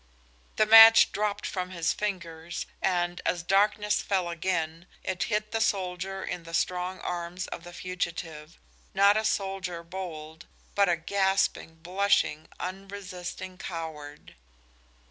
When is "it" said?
5.03-5.21